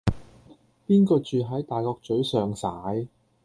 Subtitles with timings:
[0.87, 3.07] 邊個住喺大角嘴尚璽